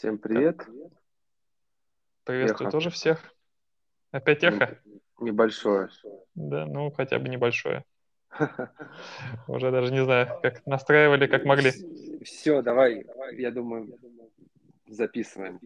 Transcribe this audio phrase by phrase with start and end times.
[0.00, 0.56] Всем привет.
[2.24, 2.70] Приветствую Эхо.
[2.70, 3.34] тоже всех.
[4.12, 4.80] Опять эхо?
[5.18, 5.90] Небольшое.
[6.34, 7.84] Да, ну хотя бы небольшое.
[9.46, 11.72] Уже даже не знаю, как настраивали, как могли.
[12.24, 13.94] Все, давай, я думаю,
[14.86, 15.60] записываем.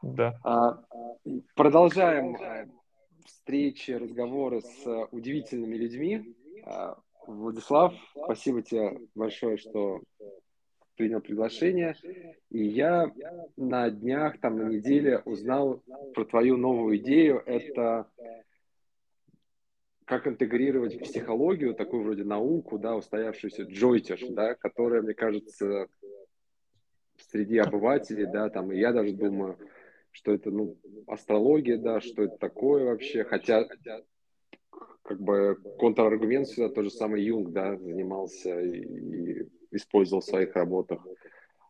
[0.00, 0.40] Да.
[0.44, 0.82] А,
[1.54, 2.64] Продолжаем а,
[3.26, 6.34] встречи, разговоры с а, удивительными людьми.
[6.64, 6.96] А,
[7.26, 10.00] Владислав, спасибо тебе большое, что
[10.96, 11.96] принял приглашение.
[12.50, 13.12] И я
[13.56, 15.82] на днях, там на неделе узнал
[16.14, 17.42] про твою новую идею.
[17.46, 18.08] Это
[20.04, 25.88] как интегрировать психологию, такую вроде науку, да, устоявшуюся джойтиш, да, которая, мне кажется,
[27.16, 29.58] среди обывателей, да, там, и я даже думаю,
[30.10, 33.66] что это, ну, астрология, да, что это такое вообще, хотя,
[35.02, 40.54] как бы, контраргумент сюда тот же самый Юнг, да, занимался и, и использовал в своих
[40.54, 41.06] работах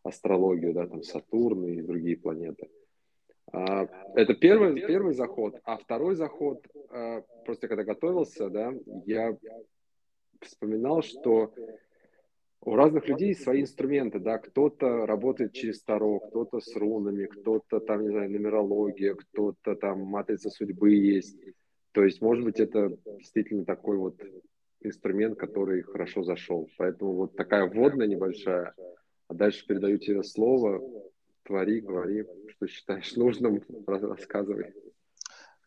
[0.03, 2.69] астрологию, да, там, Сатурн и другие планеты.
[3.51, 5.59] А, Это первый, первый заход.
[5.63, 8.73] А второй заход, а, просто когда готовился, да,
[9.05, 9.37] я
[10.41, 11.53] вспоминал, что
[12.61, 18.01] у разных людей свои инструменты, да, кто-то работает через Таро, кто-то с рунами, кто-то там,
[18.01, 21.39] не знаю, нумерология, кто-то там матрица судьбы есть.
[21.91, 24.19] То есть, может быть, это действительно такой вот
[24.85, 26.69] инструмент, который хорошо зашел.
[26.77, 28.73] Поэтому вот такая вводная небольшая,
[29.27, 30.81] а дальше передаю тебе слово,
[31.43, 34.73] твори, говори, что считаешь нужным, рассказывай.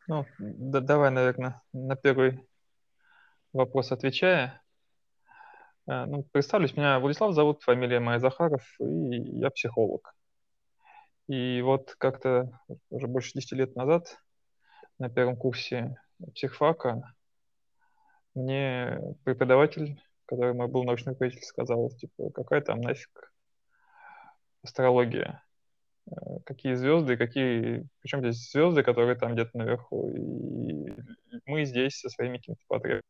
[0.07, 2.47] Ну, да, давай, наверное, на первый
[3.53, 4.63] вопрос отвечая.
[5.87, 10.15] Э, Ну, представлюсь, меня Владислав зовут, фамилия моя Захаров, и я психолог.
[11.29, 14.19] И вот как-то уже больше 10 лет назад
[14.99, 15.97] на первом курсе
[16.35, 17.03] психфака
[18.39, 23.33] мне преподаватель, который мой был научный руководитель, сказал, типа, какая там нафиг
[24.63, 25.43] астрология,
[26.11, 30.93] Э, какие звезды, какие, причем здесь звезды, которые там где-то наверху, и
[31.47, 33.03] мы здесь со своими какими-то потребностями,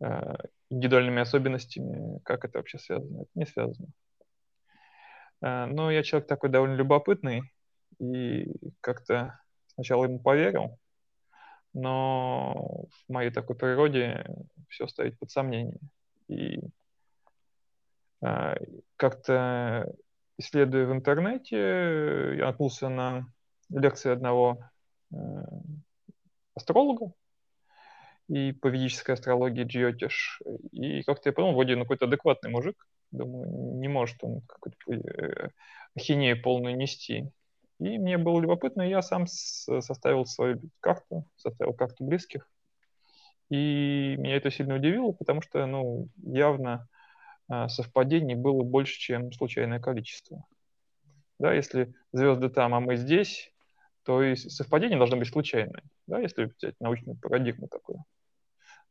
[0.00, 0.34] э,
[0.70, 3.22] индивидуальными особенностями, как это вообще связано?
[3.22, 3.88] Это не связано.
[5.42, 7.42] Э, Но я человек такой довольно любопытный,
[7.98, 9.38] и как-то
[9.74, 10.78] сначала ему поверил,
[11.74, 14.26] но в моей такой природе
[14.68, 15.78] все ставить под сомнение.
[16.28, 16.60] И
[18.22, 18.54] э,
[18.96, 19.92] как-то
[20.38, 23.26] исследуя в интернете, я наткнулся на
[23.70, 24.58] лекции одного
[25.12, 25.16] э,
[26.54, 27.12] астролога
[28.28, 30.40] и по ведической астрологии Джиотиш.
[30.72, 32.86] И как-то я понял, вроде ну, какой-то адекватный мужик.
[33.10, 35.50] Думаю, не может он какую-то э,
[35.94, 37.30] ахинею полную нести.
[37.82, 42.48] И мне было любопытно, я сам составил свою карту, составил карту близких.
[43.50, 46.86] И меня это сильно удивило, потому что, ну, явно
[47.48, 50.44] а, совпадений было больше, чем случайное количество.
[51.40, 53.52] Да, если звезды там, а мы здесь,
[54.04, 58.04] то и совпадения должны быть случайные, да, если взять научную парадигму такую.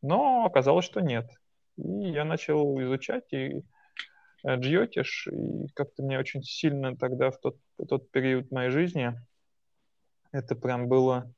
[0.01, 1.29] Но оказалось, что нет.
[1.77, 3.63] И я начал изучать и
[4.45, 9.13] джиотиш, и как-то мне очень сильно тогда в тот, в тот период моей жизни
[10.31, 11.33] это прям было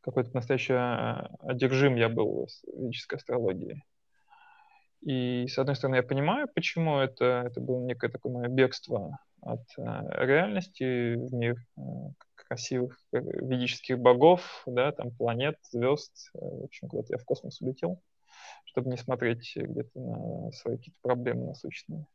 [0.00, 3.84] какой-то настоящий а, одержим я был с ведической астрологией.
[5.00, 9.60] И, с одной стороны, я понимаю, почему это, это было некое такое мое бегство от
[9.76, 9.82] э,
[10.24, 11.80] реальности в мир э,
[12.34, 16.30] красивых э, ведических богов, да, там планет, звезд.
[16.34, 18.00] Э, в общем, куда-то я в космос улетел,
[18.64, 22.06] чтобы не смотреть где-то на свои какие-то проблемы насущные.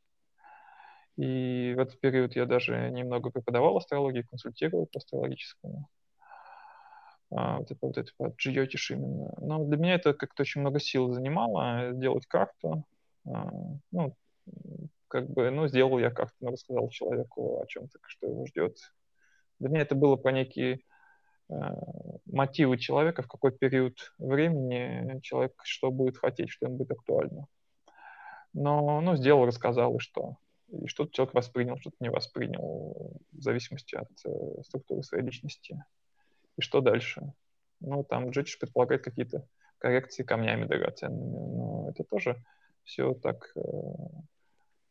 [1.18, 5.90] И в этот период я даже немного преподавал астрологию, консультировал по астрологическому.
[7.32, 9.34] А, вот это вот это вот джиотиш именно.
[9.40, 12.86] Но для меня это как-то очень много сил занимало, сделать карту.
[13.28, 13.52] А,
[13.92, 14.16] ну,
[15.08, 18.78] как бы, ну, сделал я как-то, ну, рассказал человеку о чем-то, что его ждет.
[19.60, 20.82] Для меня это было по некие
[22.26, 27.48] мотивы человека, в какой период времени человек что будет хотеть, что ему будет актуально.
[28.54, 30.38] Но, ну, сделал, рассказал, и что.
[30.72, 35.84] И что-то человек воспринял, что-то не воспринял, в зависимости от э, структуры своей личности.
[36.58, 37.34] И что дальше?
[37.80, 39.48] Ну, там Джетиш предполагает какие-то
[39.78, 42.44] коррекции камнями драгоценными, но это тоже
[42.84, 43.62] все так, э,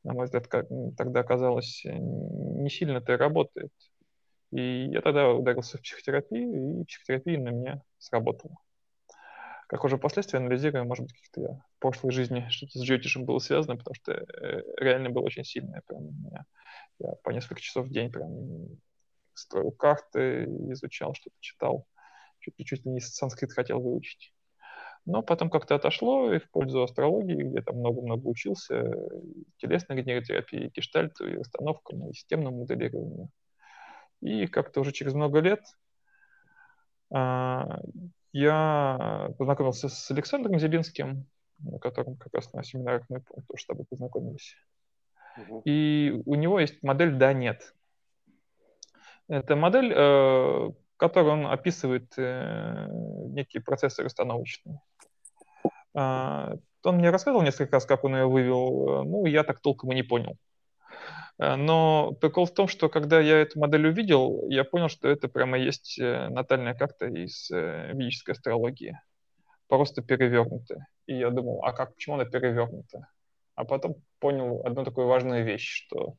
[0.04, 0.66] на мой взгляд, как,
[0.96, 3.72] тогда оказалось не сильно-то и работает.
[4.50, 8.56] И я тогда ударился в психотерапию, и психотерапия на меня сработала.
[9.68, 13.38] Как уже впоследствии анализируя, может быть, каких-то я в прошлой жизни что-то с Джетишем было
[13.38, 15.82] связано, потому что э, реально было очень сильное.
[15.86, 16.44] Прям, я,
[17.00, 18.30] я по несколько часов в день прям
[19.34, 21.86] строил карты, изучал, что-то читал.
[22.40, 24.32] Чуть чуть ли не санскрит хотел выучить.
[25.04, 28.94] Но потом как-то отошло и в пользу астрологии, где там много-много учился,
[29.56, 33.30] телесной генеротерапии, гештальту, и расстановкам, и системному моделированию.
[34.20, 35.60] И как-то уже через много лет
[37.10, 37.80] а,
[38.32, 41.26] я познакомился с Александром Зелинским,
[41.58, 44.54] на котором как раз на семинарах мы тоже с тобой познакомились.
[45.38, 45.62] Угу.
[45.64, 47.74] И у него есть модель «да, нет».
[49.28, 52.86] Это модель, э, которую он описывает э,
[53.28, 54.80] некие процессы расстановочные.
[55.94, 59.04] А, он мне рассказывал несколько раз, как он ее вывел.
[59.04, 60.38] Ну, я так толком и не понял.
[61.38, 65.28] Э, но прикол в том, что когда я эту модель увидел, я понял, что это
[65.28, 69.00] прямо есть э, натальная карта из э, ведической астрологии.
[69.68, 70.86] Просто перевернутая.
[71.06, 73.08] И я думал, а как, почему она перевернута?
[73.54, 76.14] А потом понял одну такую важную вещь, что,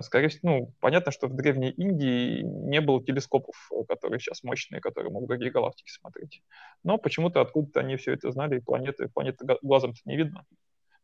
[0.00, 3.54] скорее всего, ну, понятно, что в Древней Индии не было телескопов,
[3.88, 6.42] которые сейчас мощные, которые могут другие галактики смотреть.
[6.82, 10.44] Но почему-то откуда-то они все это знали, и планеты, планеты глазом-то не видно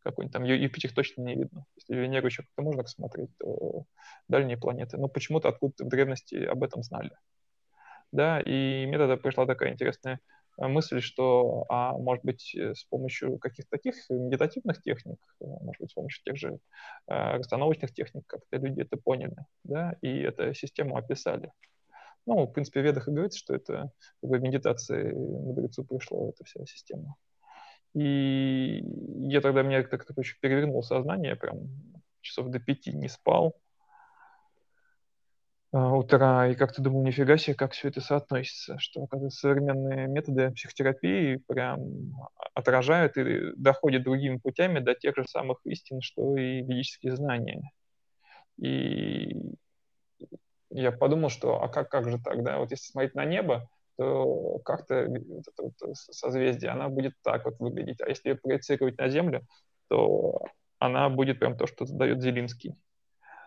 [0.02, 1.64] какой-нибудь там Юпитер точно не видно.
[1.76, 3.85] Если Венеру еще как-то можно посмотреть, то
[4.29, 4.97] дальние планеты.
[4.97, 7.11] Но почему-то откуда-то в древности об этом знали.
[8.12, 10.19] Да, и мне тогда пришла такая интересная
[10.58, 15.81] э, мысль, что, а может быть, э, с помощью каких-то таких медитативных техник, э, может
[15.81, 16.58] быть, с помощью тех же
[17.06, 21.52] э, расстановочных техник, как-то люди это поняли, да, и эту систему описали.
[22.26, 23.93] Ну, в принципе, в ведах и говорится, что это
[24.23, 27.14] в медитации мудрецу пришло эта вся система.
[27.94, 28.82] И
[29.28, 31.69] я тогда, так такое еще перевернул сознание, прям
[32.20, 33.56] часов до пяти не спал
[35.72, 40.50] а, утра, и как-то думал, нифига себе, как все это соотносится, что, оказывается, современные методы
[40.50, 41.81] психотерапии прям
[42.54, 47.62] отражают и доходят другими путями до тех же самых истин, что и ведические знания.
[48.58, 49.37] И
[50.70, 53.69] я подумал, что а как, как же так, да, вот если смотреть на небо,
[54.00, 58.00] то как-то вот это вот созвездие, она будет так вот выглядеть.
[58.00, 59.47] А если ее проецировать на Землю,
[59.88, 60.47] то
[60.79, 62.76] она будет прям то, что задает Зелинский.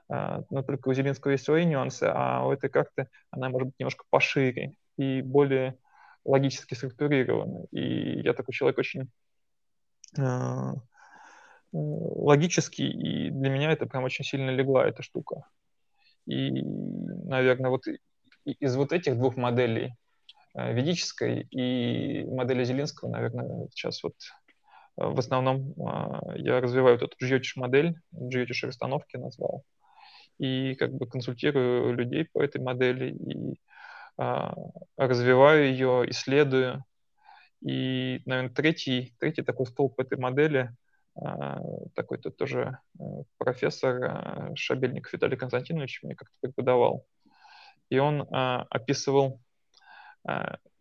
[0.09, 3.79] А, но только у Зелинского есть свои нюансы, а у этой карты она может быть
[3.79, 5.79] немножко пошире и более
[6.23, 7.65] логически структурирована.
[7.71, 9.09] И я такой человек очень
[10.19, 10.73] э,
[11.71, 15.47] логический, и для меня это прям очень сильно легла эта штука.
[16.27, 17.85] И, наверное, вот
[18.45, 20.02] из вот этих двух моделей Э,
[20.55, 24.13] ведической и модели Зелинского, наверное, сейчас вот
[24.97, 29.63] э, в основном э, я развиваю вот эту джиотиш модель, джиотиш расстановки назвал,
[30.37, 33.59] и как бы консультирую людей по этой модели и
[34.95, 36.83] развиваю ее, исследую.
[37.65, 40.69] И, наверное, третий, третий такой столб этой модели
[41.95, 42.77] такой-то тоже
[43.39, 47.07] профессор Шабельников Виталий Константинович мне как-то преподавал.
[47.89, 49.52] И он описывал Э,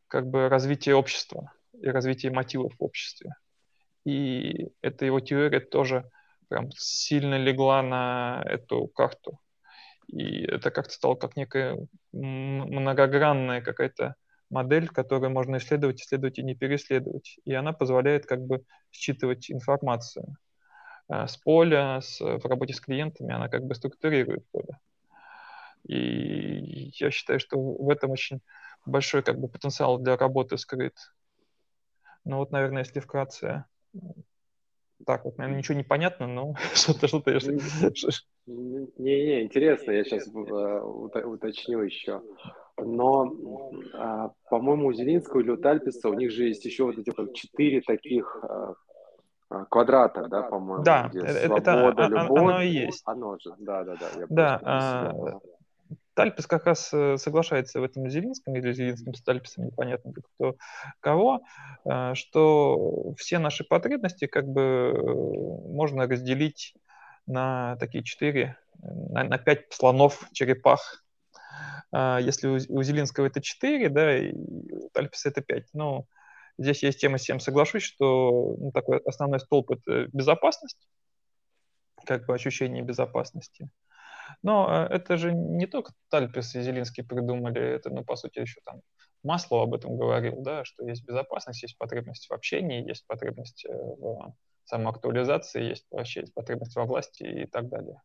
[0.08, 3.34] как бы развитие общества и развитие мотивов в обществе.
[4.04, 6.08] И эта его теория тоже
[6.48, 9.38] прям сильно легла на эту карту.
[10.08, 11.78] И это как-то стало как некая
[12.12, 14.16] многогранная какая-то
[14.50, 17.38] модель, которую можно исследовать, исследовать и не переследовать.
[17.44, 20.36] И она позволяет как бы считывать информацию
[21.08, 24.78] э, с поля, с, в работе с клиентами, она как бы структурирует поле.
[25.88, 28.40] И я считаю, что в этом очень
[28.86, 30.96] большой как бы потенциал для работы скрыт.
[32.24, 33.64] Ну вот, наверное, если вкратце,
[35.06, 37.32] так вот, наверное, ничего не понятно, но что-то, что-то...
[38.46, 42.22] Не-не, интересно, я сейчас э, уточню еще.
[42.78, 47.12] Но, а, по-моему, у Зелинского или у Тальписа у них же есть еще вот эти
[47.16, 48.74] вот четыре таких а,
[49.50, 50.82] а, квадрата, да, по-моему.
[50.82, 52.40] Да, это, свобода, это, любовь.
[52.40, 53.02] Оно и есть.
[53.04, 54.26] Оно же, да-да-да.
[54.28, 55.40] Да,
[56.14, 60.56] Тальпис как раз э, соглашается в этом Зелинском или Зелинским с Тальписом, непонятно кто
[61.00, 61.42] кого,
[61.84, 65.02] э, что все наши потребности как бы э,
[65.72, 66.74] можно разделить
[67.26, 71.04] на такие четыре, на, на пять слонов, черепах.
[71.92, 75.68] А если у, у Зелинского это четыре, да, и у Тальписа это пять.
[75.72, 76.06] Но
[76.58, 80.88] здесь есть тема с тем соглашусь, что ну, такой основной столб– это безопасность,
[82.04, 83.70] как бы ощущение безопасности.
[84.42, 88.60] Но э, это же не только Тальпис и Зелинский придумали, это, ну, по сути, еще
[88.64, 88.80] там
[89.22, 93.72] Масло об этом говорил, да, что есть безопасность, есть потребность в общении, есть потребность э,
[93.72, 94.34] в
[94.64, 98.00] самоактуализации, есть вообще потребность во власти и так далее.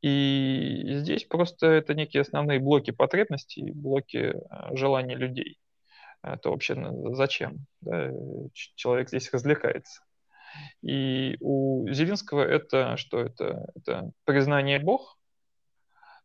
[0.00, 5.58] И здесь просто это некие основные блоки потребностей, блоки э, желаний людей.
[6.22, 6.76] Это вообще
[7.14, 7.66] зачем?
[7.80, 8.10] Да?
[8.52, 10.02] Человек здесь развлекается.
[10.82, 13.20] И у Зелинского это что?
[13.20, 15.18] Это, это признание Бог,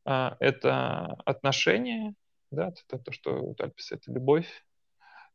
[0.06, 2.14] а, это отношение,
[2.52, 4.66] да, это то, что у Тальписа это любовь,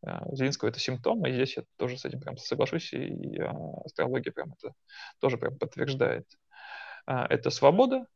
[0.07, 3.52] а, у Зелинского это симптомы, и здесь я тоже с этим прям соглашусь, и, а,
[3.85, 4.75] астрология прям это
[5.21, 6.26] тоже прям подтверждает.
[7.07, 8.07] Это свобода,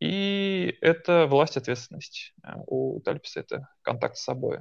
[0.00, 2.34] И это власть, ответственность.
[2.66, 4.60] У Тальписа это контакт с собой.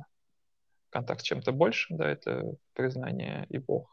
[0.89, 3.92] Контакт с чем-то большим, да, это признание и Бог.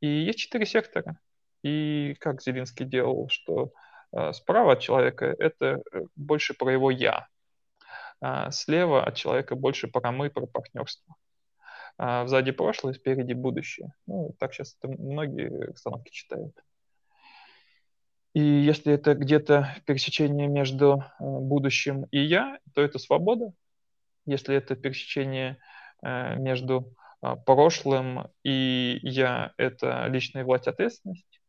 [0.00, 1.18] И есть четыре сектора.
[1.62, 3.72] И как Зелинский делал, что
[4.12, 7.26] э, справа от человека это э, больше про его «я»,
[8.20, 11.16] а слева от человека больше про «мы», про партнерство.
[11.96, 13.92] А сзади прошлое, спереди будущее.
[14.06, 16.56] Ну, так сейчас это многие установки читают.
[18.34, 23.52] И если это где-то пересечение между э, будущим и я, то это свобода.
[24.26, 25.58] Если это пересечение
[26.02, 31.40] между прошлым и я, это личная власть, ответственность,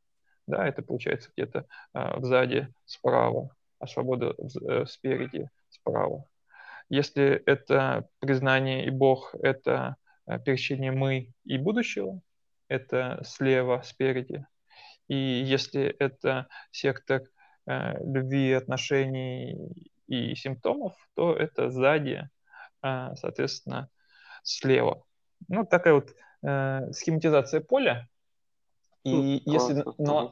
[0.48, 1.66] да, это получается где-то
[2.18, 6.26] сзади справа, а свобода э, спереди справа.
[6.90, 9.96] Если это признание и Бог, это
[10.28, 12.22] э, пересечение мы и будущего,
[12.68, 14.46] это слева, спереди.
[15.08, 17.24] И если это сектор
[17.68, 19.56] э, любви, отношений
[20.08, 22.28] и симптомов, то это сзади,
[22.84, 23.90] э, соответственно,
[24.44, 25.04] слева.
[25.48, 28.08] Ну, такая вот э, схематизация поля,
[29.04, 30.32] и ну, если на,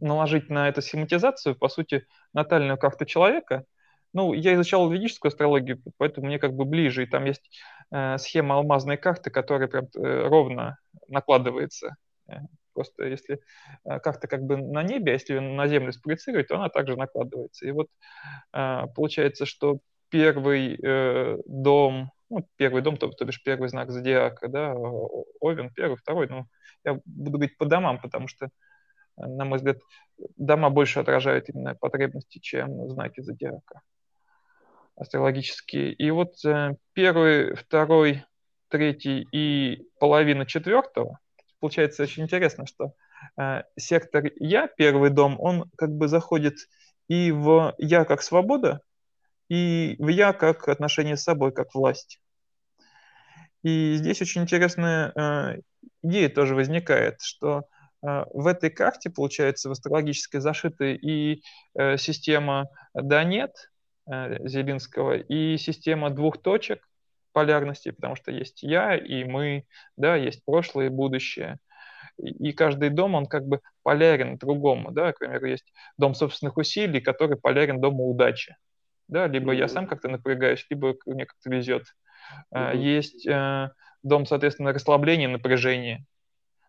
[0.00, 3.64] наложить на это схематизацию, по сути, натальную карту человека,
[4.12, 7.50] ну, я изучал ведическую астрологию, поэтому мне как бы ближе, и там есть
[7.90, 10.76] э, схема алмазной карты, которая прям э, ровно
[11.08, 11.96] накладывается.
[12.28, 12.40] Э,
[12.74, 13.40] просто если
[13.84, 16.96] э, карта как бы на небе, а если ее на землю спроецировать, то она также
[16.96, 17.66] накладывается.
[17.66, 17.88] И вот
[18.52, 19.78] э, получается, что
[20.10, 24.74] первый э, дом, ну, первый дом, то, то бишь первый знак зодиака, да,
[25.40, 26.46] Овен, первый, второй, ну,
[26.82, 28.50] я буду говорить по домам, потому что, э,
[29.16, 29.78] на мой взгляд,
[30.36, 33.82] дома больше отражают именно потребности, чем знаки зодиака
[34.96, 35.92] астрологические.
[35.92, 38.24] И вот э, первый, второй,
[38.68, 41.18] третий и половина четвертого,
[41.60, 42.94] получается очень интересно, что
[43.38, 46.54] э, сектор Я, первый дом, он как бы заходит
[47.08, 48.80] и в Я как свобода,
[49.50, 52.21] и в Я как отношение с собой, как власть.
[53.62, 55.60] И здесь очень интересная э,
[56.02, 57.64] идея тоже возникает, что
[58.02, 61.42] э, в этой карте, получается, в астрологической зашиты и
[61.74, 63.52] э, система да-нет
[64.04, 66.88] Зелинского, и система двух точек
[67.32, 69.64] полярности, потому что есть я и мы,
[69.96, 71.58] да, есть прошлое и будущее.
[72.18, 77.00] И, каждый дом, он как бы полярен другому, да, к примеру, есть дом собственных усилий,
[77.00, 78.56] который полярен дому удачи.
[79.06, 81.84] Да, либо я сам как-то напрягаюсь, либо мне как-то везет.
[82.54, 82.76] Mm-hmm.
[82.76, 83.70] Есть э,
[84.02, 86.04] дом, соответственно, расслабления, напряжения.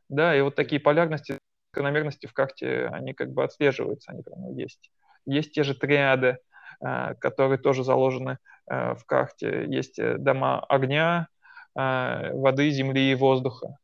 [0.10, 1.40] Да, и вот такие полярности,
[1.74, 4.92] закономерности в карте, они как бы отслеживаются, они прямо есть.
[5.26, 6.38] Есть те же триады,
[6.82, 9.66] э, которые тоже заложены в карте.
[9.68, 11.28] Есть дома огня,
[11.76, 13.76] воды, земли и воздуха.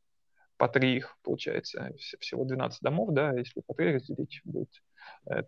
[0.56, 4.70] По три их, получается, всего 12 домов, да, если по три разделить, будет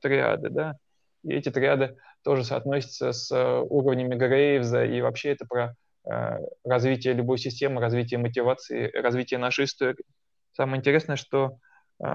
[0.02, 0.76] триады, да.
[1.24, 5.76] И эти триады тоже соотносятся с уровнями Грейвза, и вообще это про
[6.10, 10.04] Э, развития любой системы, развития мотивации, развития нашей истории.
[10.54, 11.60] Самое интересное, что
[12.04, 12.06] э,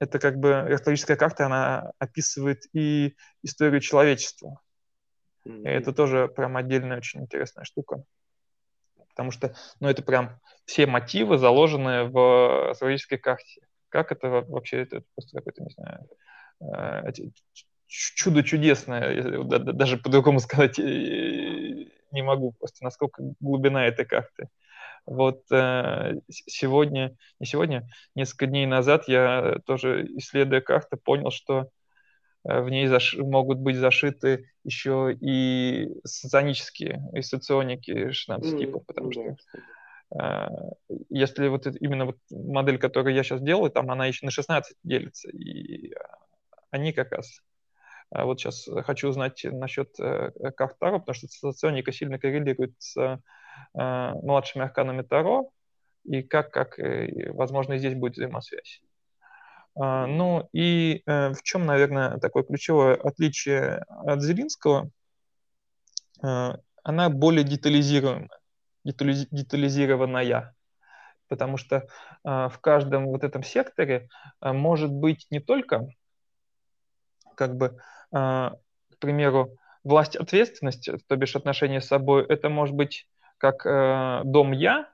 [0.00, 4.60] это как бы астрологическая карта, она описывает и историю человечества.
[5.46, 5.62] Mm-hmm.
[5.62, 8.02] И это тоже прям отдельная очень интересная штука.
[9.10, 13.60] Потому что, ну, это прям все мотивы заложены в астрологической карте.
[13.90, 16.08] Как это вообще, это просто какой-то, не знаю,
[16.60, 17.12] э,
[17.90, 24.48] чудо чудесное, даже по-другому сказать не могу, просто насколько глубина этой карты.
[25.06, 31.70] Вот э, сегодня, не сегодня, несколько дней назад я тоже, исследуя карту, понял, что
[32.44, 33.16] э, в ней заш...
[33.16, 39.36] могут быть зашиты еще и соционические, и соционики 16 mm, типов, потому что
[40.20, 40.48] э,
[41.08, 44.76] если вот это, именно вот модель, которую я сейчас делаю, там она еще на 16
[44.84, 45.94] делится, и
[46.70, 47.49] они как раз а
[48.12, 53.18] вот сейчас хочу узнать насчет э, карт Таро, потому что соционика сильно коррелирует с э,
[53.74, 55.50] младшими арканами Таро,
[56.04, 58.82] и как, как э, возможно, здесь будет взаимосвязь.
[59.78, 64.90] А, ну и в чем, наверное, такое ключевое отличие от Зелинского?
[66.20, 68.28] Она более детализируемая,
[68.84, 70.54] детализированная,
[71.28, 71.86] потому что
[72.24, 74.08] в каждом вот этом секторе
[74.40, 75.86] может быть не только
[77.40, 83.06] как бы а, к примеру, власть ответственности, то бишь отношение с собой, это может быть
[83.38, 84.92] как э, дом я,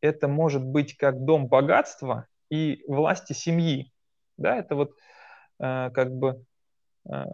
[0.00, 3.90] это может быть как дом богатства и власти семьи.
[4.36, 4.92] Да, это вот
[5.58, 6.44] э, как бы
[7.10, 7.24] э,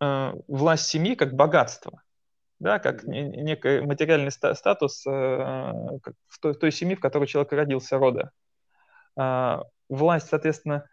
[0.00, 2.02] э, власть семьи как богатство,
[2.58, 8.32] да, как некий материальный статус э, в, той, той семьи, в которой человек родился, рода.
[9.16, 10.86] Э, власть, соответственно,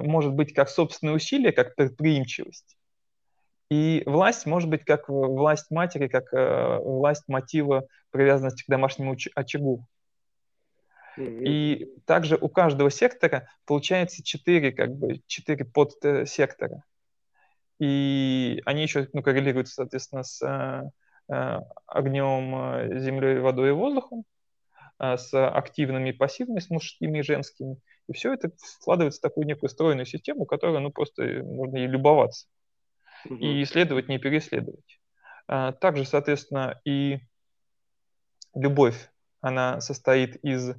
[0.00, 2.76] может быть как собственные усилия, как предприимчивость.
[3.70, 9.86] И власть может быть как власть матери, как э, власть мотива привязанности к домашнему очагу.
[11.18, 16.84] И также у каждого сектора получается четыре, как бы, четыре подсектора.
[17.80, 20.90] И они еще ну, коррелируются, соответственно, с э,
[21.32, 24.24] э огнем, э, землей, водой и воздухом,
[25.00, 27.78] э, с активными и пассивными, с мужскими и женскими.
[28.08, 32.46] И все это складывается в такую некую стройную систему, которую ну, просто можно ей любоваться.
[33.26, 33.36] Угу.
[33.36, 35.00] И исследовать, не переследовать.
[35.46, 37.20] А, также, соответственно, и
[38.54, 39.10] любовь,
[39.40, 40.74] она состоит из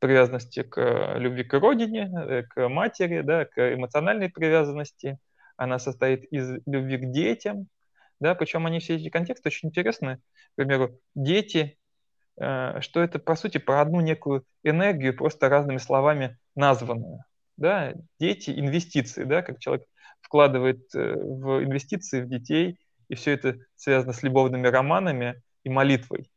[0.00, 5.18] привязанности к э, любви к родине, э, к матери, да, к эмоциональной привязанности.
[5.56, 7.68] Она состоит из любви к детям,
[8.18, 10.16] да, причем они все эти контексты очень интересны.
[10.52, 11.79] К примеру, дети, э,
[12.40, 17.24] что это по сути про одну некую энергию, просто разными словами названную.
[17.56, 19.86] Да, дети, инвестиции, да, как человек
[20.22, 22.78] вкладывает в инвестиции в детей,
[23.08, 26.30] и все это связано с любовными романами и молитвой.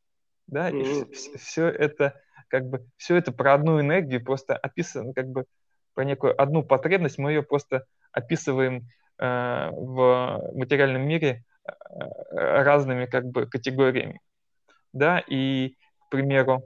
[0.48, 1.10] Да, mm-hmm.
[1.10, 5.46] и все, все это как бы все это про одну энергию просто описано, как бы
[5.94, 8.88] про некую одну потребность, мы ее просто описываем
[9.20, 11.72] э, в материальном мире э,
[12.32, 14.20] разными как бы категориями.
[14.92, 15.78] Да, и,
[16.14, 16.64] примеру,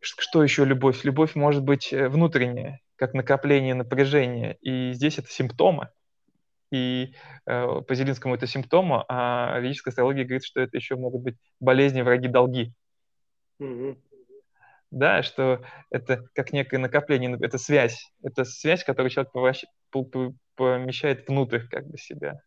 [0.00, 1.04] что еще любовь?
[1.04, 5.90] Любовь может быть э, внутренняя, как накопление напряжения, и здесь это симптомы.
[6.72, 7.14] И
[7.46, 12.00] э, по Зелинскому это симптомы, а ведическая астрология говорит, что это еще могут быть болезни,
[12.00, 12.72] враги, долги.
[13.60, 13.98] Mm-hmm
[14.94, 19.32] да, что это как некое накопление, это связь, это связь, которую человек
[20.54, 22.40] помещает внутрь как бы себя.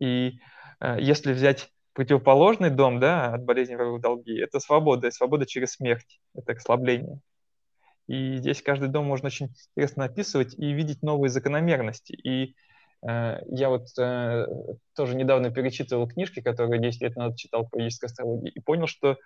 [0.00, 0.40] И
[0.80, 6.20] э, если взять противоположный дом, да, от болезни в долги, это свобода, свобода через смерть,
[6.34, 7.20] это ослабление.
[8.06, 12.12] И здесь каждый дом можно очень интересно описывать и видеть новые закономерности.
[12.12, 12.54] И
[13.02, 14.46] э, я вот э,
[14.94, 19.16] тоже недавно перечитывал книжки, которые 10 лет назад читал по физической астрологии, и понял, что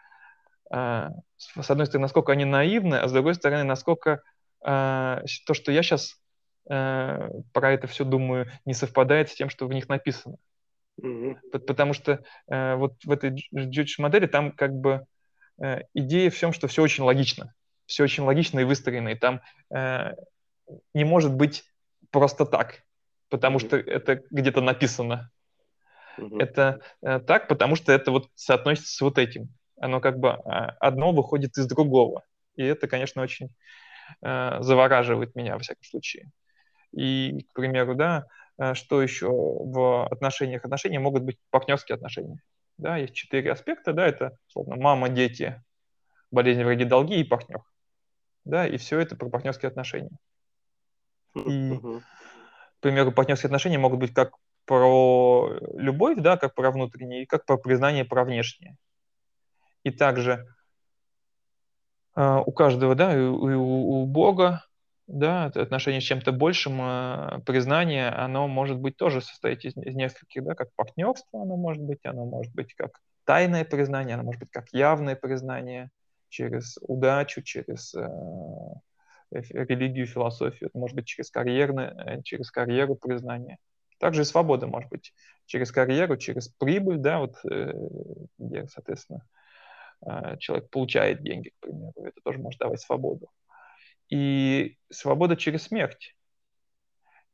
[0.70, 4.22] а, с одной стороны, насколько они наивны, а с другой стороны, насколько
[4.64, 6.20] а, то, что я сейчас
[6.70, 10.36] а, про это все думаю, не совпадает с тем, что в них написано.
[11.02, 11.60] Mm-hmm.
[11.60, 15.04] Потому что вот в этой Judge модели там как бы
[15.94, 17.54] идея в том, что все очень логично.
[17.86, 19.08] Все очень логично и выстроено.
[19.08, 21.64] И там не может быть
[22.10, 22.82] просто так,
[23.28, 23.66] потому mm-hmm.
[23.66, 25.30] что это где-то написано.
[26.18, 26.42] Mm-hmm.
[26.42, 31.12] Это так, потому что это вот соотносится с вот этим оно как бы а, одно
[31.12, 32.22] выходит из другого.
[32.54, 33.48] И это, конечно, очень
[34.22, 36.30] э, завораживает меня, во всяком случае.
[36.92, 38.24] И, к примеру, да, э,
[38.74, 40.64] что еще в отношениях?
[40.64, 42.40] Отношения могут быть партнерские отношения.
[42.78, 45.62] Да, есть четыре аспекта, да, это, условно, мама, дети,
[46.30, 47.62] болезни, враги, долги и партнер.
[48.44, 50.16] Да, и все это про партнерские отношения.
[51.34, 54.32] И, к примеру, партнерские отношения могут быть как
[54.64, 58.76] про любовь, да, как про внутреннее, и как про признание про внешнее.
[59.82, 60.46] И также
[62.16, 64.64] э, у каждого, да, и у, у Бога,
[65.12, 70.44] да, отношение с чем-то большим, э, признание, оно может быть тоже состоять из, из нескольких,
[70.44, 74.50] да, как партнерство оно может быть, оно может быть как тайное признание, оно может быть
[74.50, 75.90] как явное признание
[76.28, 78.08] через удачу, через э,
[79.30, 83.58] религию, философию, это может быть через карьерное, э, через карьеру признание.
[83.98, 85.12] Также и свобода может быть
[85.46, 87.72] через карьеру, через прибыль, да, вот, э,
[88.38, 89.22] где, соответственно,
[90.06, 91.92] Э, человек получает деньги, к примеру.
[91.96, 93.28] Это тоже может давать свободу.
[94.10, 96.16] И свобода через смерть.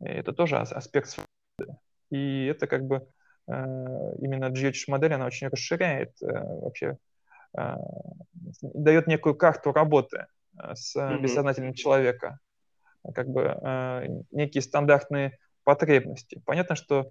[0.01, 1.81] Это тоже аспект свободы.
[2.11, 3.09] И это как бы
[3.49, 3.53] э,
[4.19, 6.99] именно GH модель, она очень расширяет э, вообще,
[8.61, 10.27] дает некую карту работы
[10.75, 11.21] с mm-hmm.
[11.21, 12.39] бессознательным человека,
[13.15, 16.43] как бы некие стандартные потребности.
[16.45, 17.11] Понятно, что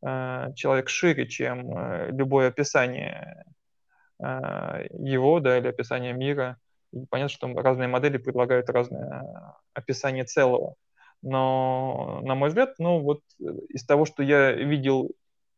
[0.00, 3.44] человек шире, чем любое описание
[4.18, 6.58] его, да, или описание мира.
[6.92, 9.24] И понятно, что разные модели предлагают разное
[9.74, 10.74] описание целого.
[11.22, 13.20] Но, на мой взгляд, ну вот
[13.68, 15.10] из того, что я видел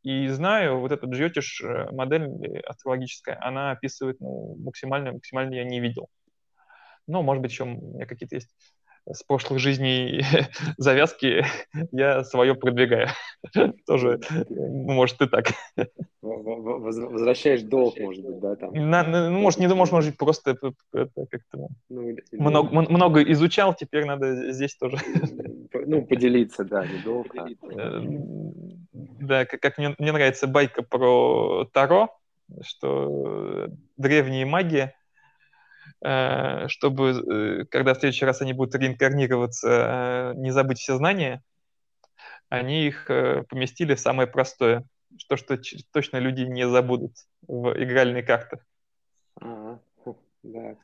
[0.02, 2.28] и знаю, вот эта Джотиш э, модель
[2.66, 6.08] астрологическая, она описывает ну, максимально, максимально я не видел.
[7.06, 8.50] Ну, может быть, еще у меня какие-то есть
[9.10, 10.24] с прошлых жизней
[10.78, 11.44] завязки
[11.92, 13.08] я свое продвигаю.
[13.86, 15.52] Тоже, может, и так.
[16.22, 18.56] Возвращаешь долг, может быть, да?
[18.56, 18.72] Там.
[18.72, 22.22] На, ну, может, не думаешь, может быть, просто как-то ну, или...
[22.32, 24.96] много, много изучал, теперь надо здесь тоже.
[25.86, 27.26] Ну, поделиться, да, не долг.
[27.36, 28.02] А...
[29.20, 32.08] Да, как, как мне, мне нравится байка про Таро,
[32.62, 34.92] что древние маги
[36.68, 41.42] чтобы, э, когда в следующий раз они будут реинкарнироваться, э, не забыть все знания,
[42.50, 44.84] они их э, поместили в самое простое,
[45.18, 45.58] что, что
[45.92, 47.12] точно люди не забудут
[47.46, 48.58] в игральные карты.
[49.40, 49.80] Ага,
[50.42, 50.76] да.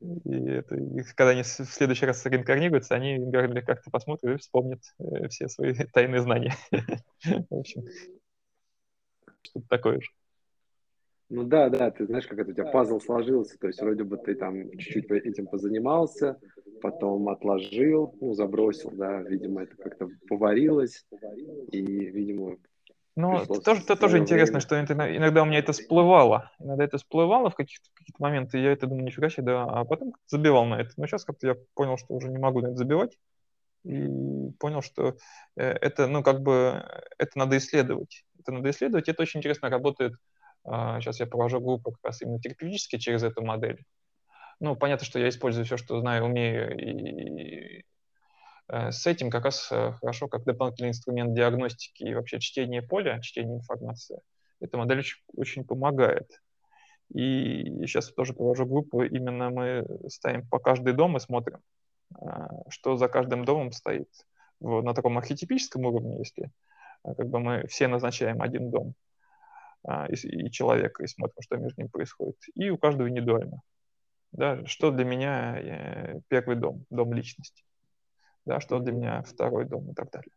[0.00, 0.76] И, это,
[1.16, 5.74] когда они в следующий раз реинкарнируются, они играли как-то посмотрят и вспомнят э, все свои
[5.92, 6.54] тайные знания.
[7.50, 7.84] В общем,
[9.42, 10.08] что-то такое же.
[11.30, 14.16] Ну да, да, ты знаешь, как это у тебя пазл сложился, то есть вроде бы
[14.16, 16.38] ты там чуть-чуть этим позанимался,
[16.80, 21.04] потом отложил, ну, забросил, да, видимо, это как-то поварилось,
[21.70, 22.56] и, видимо,
[23.16, 26.52] ну, тоже, это тоже интересно, что иногда у меня это всплывало.
[26.60, 29.84] Иногда это всплывало в каких-то каких моменты, и я это думаю, нифига себе, да, а
[29.84, 30.92] потом забивал на это.
[30.96, 33.18] Но сейчас как-то я понял, что уже не могу на это забивать,
[33.84, 35.16] и понял, что
[35.56, 36.84] э, это, ну, как бы,
[37.18, 38.24] это надо исследовать.
[38.38, 40.12] Это надо исследовать, это очень интересно работает.
[41.00, 43.82] Сейчас а, я провожу группу как раз именно терапевтически через эту модель.
[44.60, 47.84] Ну, понятно, что я использую все, что знаю, умею, и
[48.68, 53.20] Э, с этим как раз э, хорошо как дополнительный инструмент диагностики и вообще чтения поля,
[53.20, 54.20] чтения информации.
[54.60, 56.40] Эта модель очень, очень помогает.
[57.14, 61.60] И сейчас тоже провожу группу, именно мы ставим по каждый дом и смотрим,
[62.20, 62.26] э,
[62.68, 64.08] что за каждым домом стоит.
[64.60, 66.50] На таком архетипическом уровне, если
[67.04, 68.94] как бы мы все назначаем один дом
[70.08, 72.36] и, и человека, и смотрим, что между ним происходит.
[72.54, 73.60] И у каждого индивидуально.
[74.32, 77.64] Да, что для меня первый дом, дом личности
[78.48, 80.32] да, что для меня второй дом и так далее.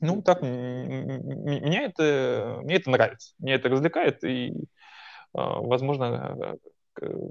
[0.00, 4.52] Ну, так, меня это, мне это нравится, мне это развлекает, и,
[5.32, 6.58] а, возможно,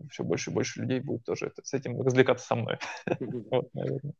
[0.09, 2.77] все больше и больше людей будет тоже это, с этим развлекаться со мной.
[3.19, 4.13] вот, наверное.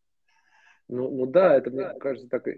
[0.89, 2.51] Ну, ну да, это, мне кажется, так э,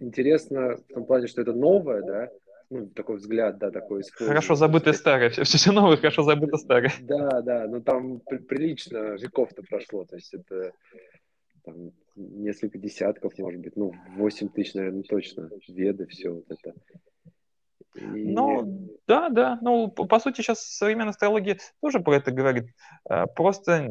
[0.00, 2.28] интересно в том плане, что это новое, да,
[2.70, 4.02] ну, такой взгляд, да, такой.
[4.12, 6.92] Хорошо забытое старое, все, все новое, хорошо забыто старое.
[7.00, 10.72] Да, да, но там прилично веков-то прошло, то есть это
[11.64, 16.74] там, несколько десятков, может быть, ну, 8 тысяч, наверное, точно, веды, все вот это.
[17.96, 18.32] И...
[18.32, 19.58] Ну, да, да.
[19.62, 22.70] Ну, по, по сути, сейчас современная астрология тоже про это говорит.
[23.04, 23.88] А, просто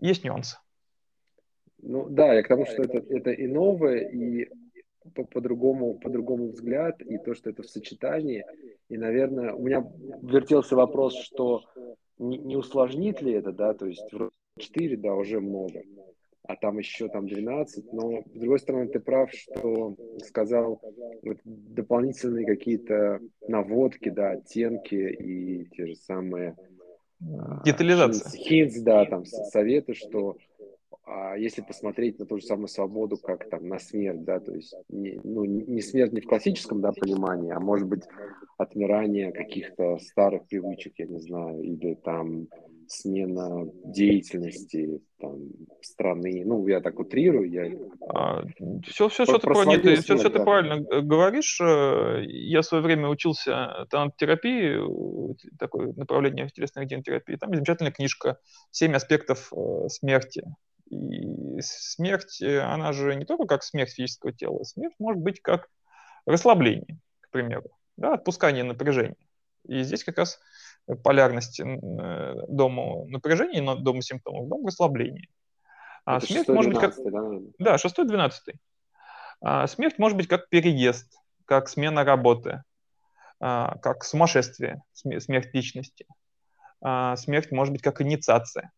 [0.00, 0.56] есть нюансы.
[1.80, 4.50] Ну, да, я к тому, что это, это и новое, и
[5.14, 8.44] по-другому, по по-другому взгляд, и то, что это в сочетании.
[8.88, 9.86] И, наверное, у меня
[10.22, 11.62] вертелся вопрос, что
[12.18, 14.08] не, не усложнит ли это, да, то есть
[14.58, 15.82] 4, да, уже много,
[16.44, 20.80] а там еще там 12, но с другой стороны ты прав, что сказал
[21.22, 26.56] вот, дополнительные какие-то наводки, да, оттенки и те же самые
[27.38, 28.30] а, детализация.
[28.38, 30.36] Хинтс, да, там советы, что
[31.04, 34.74] а если посмотреть на ту же самую свободу, как там на смерть, да, то есть
[34.88, 38.02] не, ну, не смерть не в классическом да, понимании, а может быть
[38.56, 42.46] отмирание каких-то старых привычек, я не знаю, или там
[42.92, 45.38] смена деятельности там,
[45.80, 46.42] страны.
[46.44, 47.50] Ну, я так утрирую.
[47.50, 47.70] Я...
[48.08, 48.44] А,
[48.86, 50.38] все, все, все, ты, нет, смерть, все, все да.
[50.38, 51.58] ты правильно говоришь.
[51.60, 53.86] Э, я в свое время учился
[54.16, 54.78] терапии,
[55.58, 57.36] такое направление в телесной генотерапии.
[57.36, 58.38] Там замечательная книжка
[58.70, 60.42] «Семь аспектов э, смерти».
[60.92, 65.68] И смерть, э, она же не только как смерть физического тела, смерть может быть как
[66.26, 69.16] расслабление, к примеру, да, отпускание напряжения.
[69.66, 70.38] И здесь как раз
[71.02, 75.28] полярность э, дому напряжения, но дому симптомов, дом расслабления.
[76.04, 76.94] А Это смерть 6, может быть как...
[77.58, 78.32] Да, 6-12.
[79.40, 81.10] А смерть может быть как переезд,
[81.46, 82.64] как смена работы,
[83.40, 86.06] а, как сумасшествие, смерть личности.
[86.82, 88.72] А, смерть может быть как инициация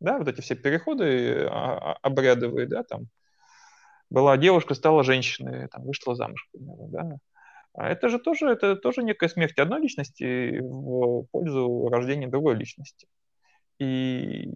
[0.00, 3.08] да, вот эти все переходы а, а, обрядовые, да, там,
[4.10, 6.58] была девушка, стала женщиной, там, вышла замуж, к
[6.90, 7.18] да.
[7.74, 13.06] А это же тоже, это тоже некая смерть одной личности в пользу рождения другой личности.
[13.78, 14.50] И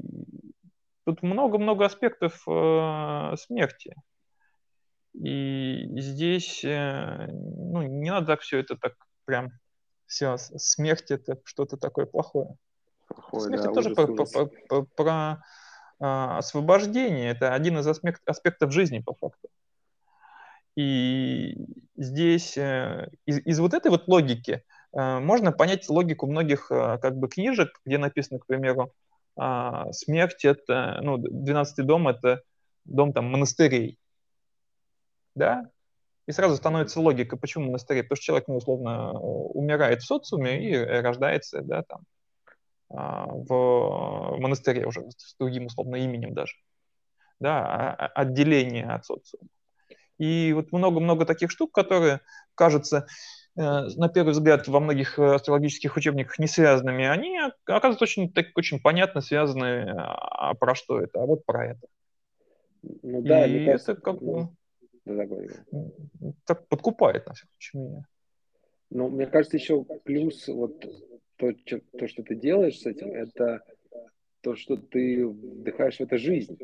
[1.04, 3.94] тут много-много аспектов э, смерти.
[5.14, 9.50] И здесь э, ну, не надо так все это так прям
[10.06, 12.56] все, смерть это что-то такое плохое.
[13.32, 14.32] Ой, Смерть да, это тоже ужас, про, ужас.
[14.32, 15.44] про, про, про
[16.00, 17.30] а, освобождение.
[17.30, 19.48] Это один из аспект, аспектов жизни, по факту.
[20.74, 21.56] И
[21.96, 24.64] здесь э, из, из вот этой вот логики
[24.96, 28.92] э, можно понять логику многих э, как бы книжек, где написано, к примеру,
[29.36, 32.42] а, смерть это, ну, 12 дом это
[32.84, 33.98] дом там монастырей.
[35.34, 35.70] Да?
[36.26, 38.02] И сразу становится логика, почему монастырей?
[38.02, 42.02] Потому что человек, ну, условно, умирает в социуме и рождается, да, там,
[42.92, 46.54] в монастыре уже с другим условно именем даже,
[47.40, 49.48] да, а, а, отделение от социума.
[50.18, 52.20] И вот много-много таких штук, которые,
[52.54, 53.06] кажется,
[53.56, 58.78] э, на первый взгляд во многих астрологических учебниках не связанными, они оказываются очень, так, очень
[58.78, 61.86] понятно связаны, а про что это, а вот про это.
[63.02, 64.48] Ну да, и это как бы
[65.04, 65.24] да,
[66.44, 68.06] так подкупает, на всяком случае, меня.
[68.90, 70.84] Ну, мне кажется, еще плюс вот
[71.42, 73.62] то, то, что ты делаешь с этим, это
[74.42, 76.56] то, что ты вдыхаешь в это жизнь.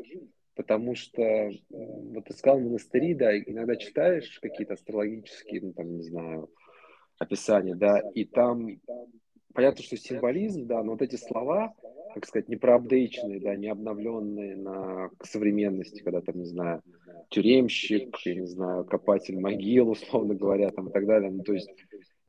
[0.55, 6.49] Потому что, вот ты сказал, монастыри, да, иногда читаешь какие-то астрологические, ну, там, не знаю,
[7.17, 8.79] описания, да, и там
[9.53, 11.73] понятно, что символизм, да, но вот эти слова,
[12.13, 12.57] как сказать, не
[13.39, 16.81] да, не обновленные на к современности, когда там, не знаю,
[17.29, 21.31] тюремщик, я не знаю, копатель могил, условно говоря, там и так далее.
[21.31, 21.69] Ну, то есть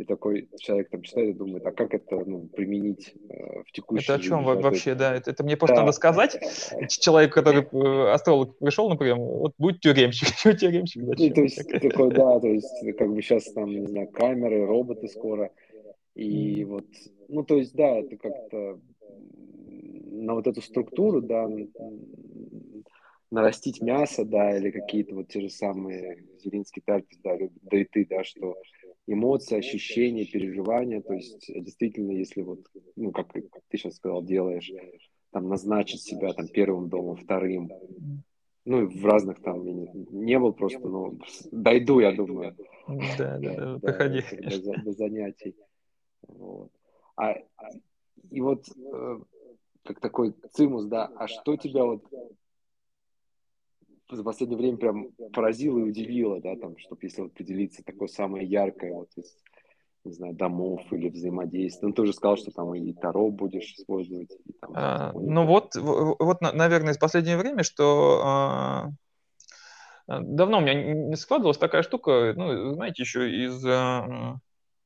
[0.00, 4.04] и такой человек там читает и думает, а как это ну, применить э, в текущем
[4.04, 5.14] Это о чем жизни, вообще, да?
[5.14, 5.82] Это, это мне просто да.
[5.82, 6.38] надо сказать.
[6.88, 11.04] Человек, который э, астролог пришел, например, вот будет тюремщик, что тюремщик?
[11.04, 11.28] Зачем?
[11.28, 15.08] Ну, то есть, такой, да, то есть, как бы сейчас там, не знаю, камеры, роботы
[15.08, 15.50] скоро.
[16.14, 16.86] И вот,
[17.28, 18.80] ну, то есть, да, это как-то
[20.20, 21.48] на вот эту структуру, да,
[23.30, 28.06] нарастить мясо, да, или какие-то вот те же самые Зелинский Тарпис, да, да и ты,
[28.06, 28.56] да, что
[29.06, 32.60] эмоции, ощущения, переживания, то есть действительно, если вот,
[32.96, 34.70] ну, как, как ты сейчас сказал, делаешь,
[35.32, 37.70] там, назначить себя там первым домом, вторым,
[38.64, 41.14] ну, в разных там, я не, не был просто, но
[41.50, 42.56] дойду, я думаю.
[43.18, 44.22] Да, да, да, приходи.
[44.62, 45.56] До, до занятий.
[46.28, 46.70] Вот.
[47.16, 47.36] А,
[48.30, 49.20] и вот э,
[49.84, 52.04] как такой цимус, да, а что тебя вот
[54.16, 58.46] за последнее время прям поразило и удивило, да, там, чтобы если вот поделиться такое самое
[58.46, 59.36] яркое вот из,
[60.04, 61.88] не знаю, домов или взаимодействия.
[61.88, 64.30] Ну, ты уже сказал, что там и Таро будешь использовать.
[64.44, 68.88] И, там, а, ну вот, вот, наверное, из последнее время, что а,
[70.06, 74.38] давно у меня не складывалась такая штука, ну, знаете, еще из а,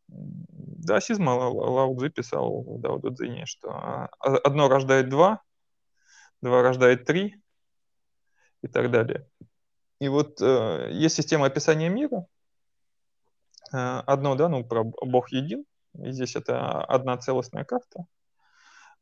[0.08, 5.40] даосизма Лао Цзи писал в Дао Цзине, что а, одно рождает два,
[6.42, 7.37] два рождает три,
[8.64, 9.27] и так далее.
[10.00, 12.27] И вот э, есть система описания мира.
[13.72, 15.64] Э, одно, да, ну, про Бог един.
[16.03, 18.07] И здесь это одна целостная карта.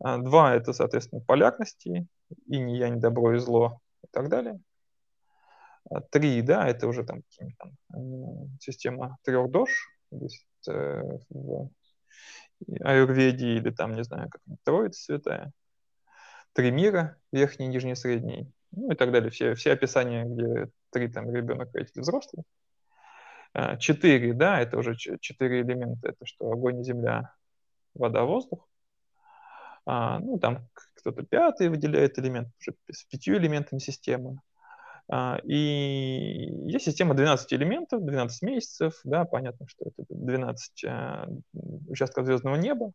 [0.05, 2.09] Э, два– это, соответственно, полярности,
[2.47, 4.61] и не я, не добро и зло и так далее.
[5.91, 7.23] А три, да, это уже там,
[7.59, 9.71] там э, система трех дож,
[10.11, 11.71] здесь, э, в
[12.81, 15.53] аюрведе или там, не знаю, как Троица святая.
[16.53, 19.31] Три мира, верхний, нижний, средний ну и так далее.
[19.31, 22.45] Все, все описания, где три там ребенок, родитель, взрослый.
[23.55, 26.09] А, четыре, да, это уже четыре элемента.
[26.09, 27.35] Это что огонь, земля,
[27.95, 28.67] вода, воздух.
[29.85, 34.39] А, ну, там кто-то пятый выделяет элемент, уже с пятью элементами системы.
[35.09, 41.29] А, и есть система 12 элементов, 12 месяцев, да, понятно, что это 12 а,
[41.89, 42.93] участков звездного неба.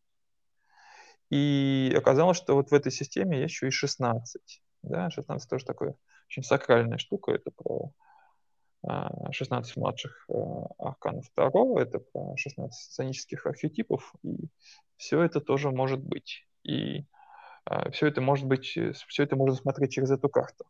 [1.29, 4.61] И оказалось, что вот в этой системе есть еще и 16.
[4.83, 5.95] Да, 16 тоже такая
[6.29, 7.31] очень сакральная штука.
[7.31, 7.91] Это про
[9.31, 10.33] 16 а, младших э,
[10.77, 14.49] арканов второго, это про 16 сценических архетипов, и
[14.97, 16.47] все это тоже может быть.
[16.63, 17.05] И
[17.65, 20.65] а, все это может быть, э, все это можно смотреть через эту карту.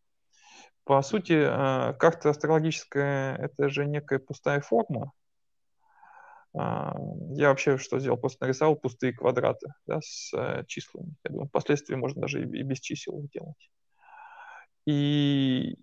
[0.84, 5.12] По сути, а, карта астрологическая– это же некая пустая форма.
[6.54, 8.18] Я вообще что сделал?
[8.18, 10.32] Просто нарисовал пустые квадраты да, с
[10.66, 11.14] числами.
[11.24, 13.70] Я думаю, впоследствии можно даже и без чисел делать.
[14.88, 15.76] И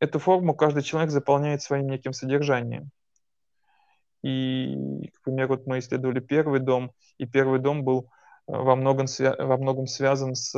[0.00, 2.90] эту форму каждый человек заполняет своим неким содержанием.
[4.22, 8.10] И, к примеру, вот мы исследовали первый дом, и первый дом был
[8.46, 9.06] э, во многом,
[9.38, 10.54] во многом связан с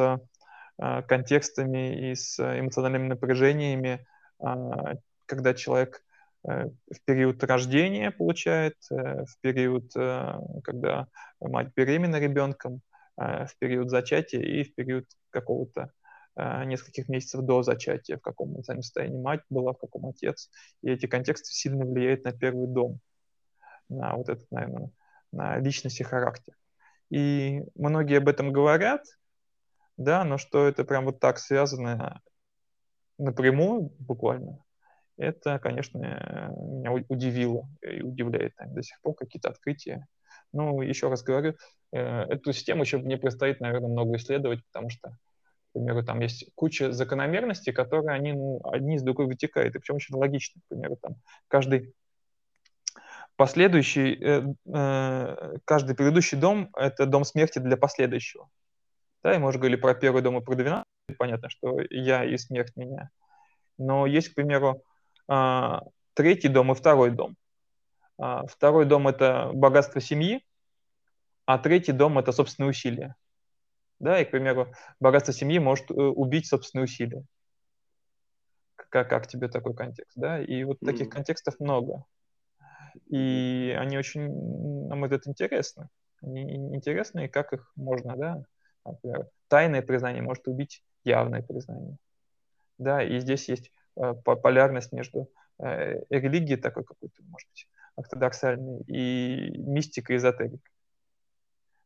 [0.79, 4.07] э, контекстами и с эмоциональными напряжениями,
[4.38, 4.94] а,
[5.26, 6.03] когда человек
[6.48, 9.92] э, в период рождения получает, в период,
[10.62, 11.09] когда
[11.40, 12.83] мать беременна ребенком,
[13.16, 15.90] в период зачатия и в период какого-то
[16.37, 20.51] нескольких месяцев до зачатия, в каком эмоциональном состоянии мать была, в каком отец.
[20.83, 23.01] И эти контексты сильно влияют на первый дом,
[23.88, 24.90] на вот этот, наверное,
[25.33, 26.55] на личность и характер.
[27.11, 29.03] И многие об этом говорят,
[29.97, 32.23] да, но что это прям вот так связано
[33.19, 34.62] напрямую буквально,
[35.21, 40.07] это, конечно, меня удивило и удивляет наверное, до сих пор какие-то открытия.
[40.53, 41.57] Ну, еще раз говорю,
[41.93, 45.16] э, эту систему еще мне предстоит, наверное, много исследовать, потому что
[45.70, 49.96] к примеру, там есть куча закономерностей, которые они, ну, одни из другой вытекают, и причем
[49.96, 50.61] очень логично.
[50.62, 51.14] К примеру, там
[51.46, 51.94] каждый
[53.37, 58.48] последующий, э, э, каждый предыдущий дом– это дом смерти для последующего.
[59.22, 60.85] Да, и мы уже говорили про первый дом и про 12,
[61.16, 63.11] понятно, что я и смерть меня.
[63.78, 64.83] Но есть, к примеру,
[65.28, 65.78] э,
[66.14, 67.37] третий дом и второй дом.
[68.20, 70.44] Э, второй дом– это богатство семьи,
[71.46, 73.14] а третий дом– это собственные усилия
[74.01, 77.23] да, и, к примеру, богатство семьи может э, убить собственные усилия.
[78.77, 82.05] как, как тебе такой контекст, да, и вот таких контекстов много.
[83.07, 85.89] И они очень, на мой взгляд, интересны.
[86.23, 88.43] Они интересны, и как их можно, да,
[88.85, 91.97] например, тайное признание может убить явное признание.
[92.79, 99.59] Да, и здесь есть э, полярность между э, религией такой какой-то, может быть, ортодоксальной, и
[99.59, 100.61] мистикой, эзотерикой.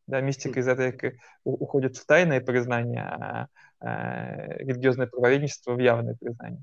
[0.07, 1.13] Да, мистика, эзотерика
[1.45, 3.49] уходит в тайное признание, а,
[3.81, 6.63] а религиозное правоведничество в явное признание.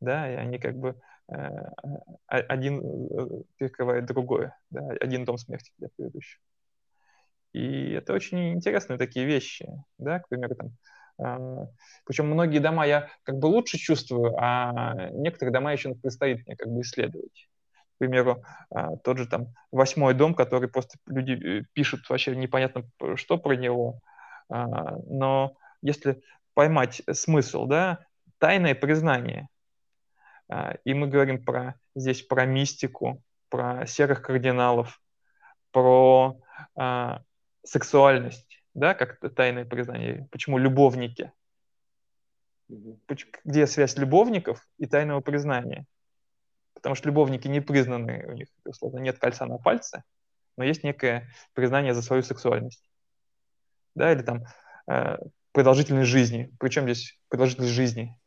[0.00, 1.34] Да, и они как бы э,
[2.26, 6.42] один э, перекрывает другое, да, один дом смерти для предыдущего.
[7.52, 10.76] И это очень интересные такие вещи, да, к примеру, там,
[11.18, 11.66] э,
[12.04, 16.68] причем многие дома я как бы лучше чувствую, а некоторые дома еще предстоит мне как
[16.68, 17.48] бы исследовать
[18.02, 22.82] примеру, а, тот же там восьмой дом, который просто люди э, пишут вообще непонятно
[23.14, 24.00] что про него,
[24.48, 26.20] а, но если
[26.54, 28.00] поймать смысл, да,
[28.38, 29.48] тайное признание,
[30.48, 35.00] а, и мы говорим про здесь про мистику, про серых кардиналов,
[35.70, 36.40] про
[36.74, 37.22] а,
[37.62, 40.26] сексуальность, да, как тайное признание.
[40.32, 41.32] Почему любовники?
[43.44, 45.86] Где связь любовников и тайного признания?
[46.82, 50.02] Потому что любовники не признаны, у них, условно, нет кольца на пальце,
[50.56, 52.84] но есть некое признание за свою сексуальность.
[53.94, 54.42] Да, или там
[54.90, 55.16] э,
[55.52, 56.52] продолжительность жизни.
[56.58, 58.18] Причем здесь продолжительность жизни?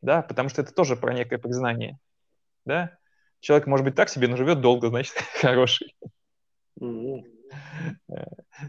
[0.00, 1.98] Да, потому что это тоже про некое признание.
[2.64, 2.98] Да?
[3.38, 5.94] Человек может быть так себе, но живет долго, значит, хороший.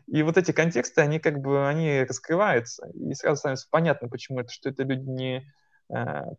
[0.08, 4.52] И вот эти контексты, они как бы, они раскрываются, и сразу становится понятно, почему это,
[4.52, 5.65] что это люди не Э,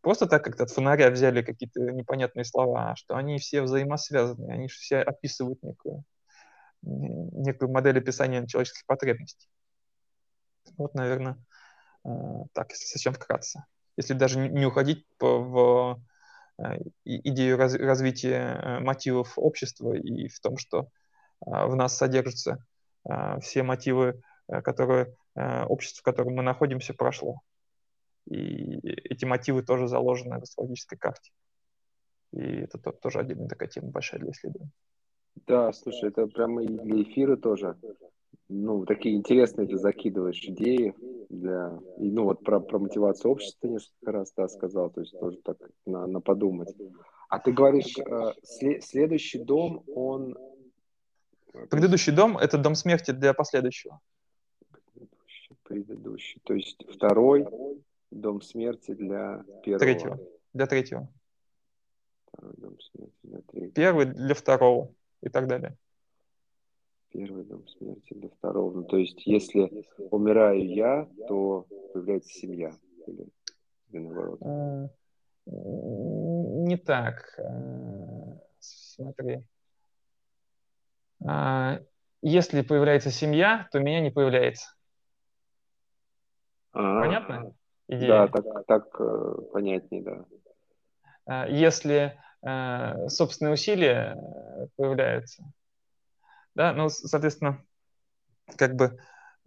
[0.02, 4.68] просто так как-то от фонаря взяли какие-то непонятные слова, а что они все взаимосвязаны, они
[4.68, 6.02] все описывают некую,
[6.82, 9.48] некую модель описания человеческих потребностей.
[10.76, 11.38] Вот, наверное,
[12.04, 12.08] э,
[12.52, 13.64] так, если совсем вкратце.
[13.96, 16.00] Если даже не уходить в
[16.58, 20.88] э, идею раз, развития мотивов общества и в том, что
[21.40, 22.64] в нас содержатся
[23.40, 27.42] все мотивы, которые общество, в котором мы находимся, прошло.
[28.26, 31.30] И эти мотивы тоже заложены в астрологической карте.
[32.32, 34.72] И это тоже отдельная такая тема большая для исследования.
[35.46, 37.76] Да, слушай, это прямо и для эфира тоже.
[38.48, 40.94] Ну, такие интересные ты закидываешь идеи
[41.28, 41.78] для...
[41.98, 45.58] И, ну, вот про, про мотивацию общества несколько раз да, сказал, то есть тоже так
[45.84, 46.74] на, на подумать.
[47.28, 50.36] А ты говоришь, э, след, следующий дом, он...
[51.70, 54.00] Предыдущий дом– это дом смерти для последующего.
[54.70, 56.40] Предыдущий, предыдущий.
[56.44, 57.46] То есть второй
[58.16, 59.78] Дом смерти для первого.
[59.78, 60.18] Третьего.
[60.54, 61.12] Для третьего.
[62.26, 63.72] Второй дом смерти для третьего.
[63.72, 65.76] Первый для второго и так далее.
[67.10, 68.74] Первый дом смерти для второго.
[68.74, 72.74] Ну, то есть, если умираю я, то появляется семья.
[73.06, 73.28] Или,
[73.90, 74.40] или наоборот.
[74.42, 74.88] А,
[75.44, 77.38] не так.
[77.38, 79.46] А, смотри.
[81.22, 81.80] А,
[82.22, 84.74] если появляется семья, то меня не появляется.
[86.72, 87.00] А-а-а.
[87.04, 87.54] Понятно?
[87.88, 88.28] Идея.
[88.28, 90.24] Да, так, так э, понятнее, да.
[91.26, 95.44] А, если э, собственные усилия э, появляются,
[96.54, 97.62] да, ну, соответственно,
[98.56, 98.98] как бы,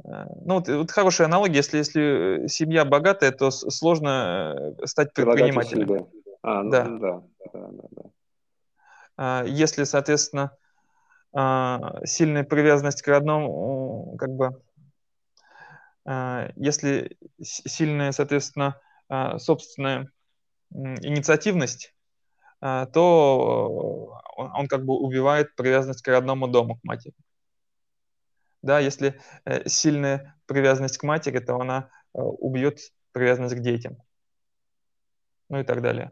[0.03, 6.07] ну, вот, вот хорошая аналогия, если, если семья богатая, то сложно стать предпринимателем.
[6.41, 6.83] А, ну, да.
[6.83, 7.23] Да,
[7.53, 8.03] да, да, да.
[9.17, 10.55] А, если, соответственно,
[11.33, 14.61] а, сильная привязанность к родному, как бы,
[16.55, 20.11] если сильная, соответственно, а, собственная
[20.71, 21.93] инициативность,
[22.61, 27.13] а, то он как бы убивает привязанность к родному дому, к матери.
[28.61, 32.79] Да, если э, сильная привязанность к матери, то она э, убьет
[33.13, 33.97] привязанность к детям.
[35.47, 36.11] Ну и так далее.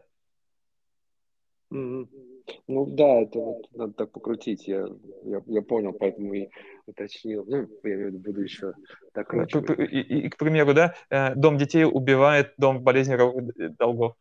[2.66, 4.68] Ну да, это вот надо так покрутить.
[4.68, 4.86] Я,
[5.24, 6.48] я, я понял, поэтому и
[6.86, 7.44] уточнил.
[7.46, 8.74] Ну, я имею в виду, буду еще
[9.12, 14.16] так и, и, и, к примеру, да, э, дом детей убивает дом болезненных долгов.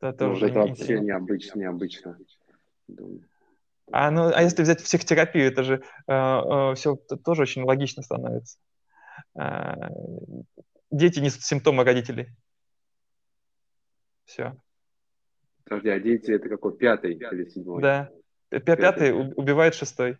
[0.00, 2.18] Это, ну, это вообще необычно, необычно.
[3.90, 8.58] А, ну, а если взять психотерапию, это же э, э, все тоже очень логично становится.
[9.36, 9.88] Э,
[10.90, 12.28] дети несут симптомы родителей.
[14.28, 14.54] Все.
[15.64, 16.76] Подожди, а дети это какой?
[16.76, 17.80] Пятый или седьмой?
[17.80, 18.10] Да.
[18.50, 20.18] Пятый, Пятый убивает шестой.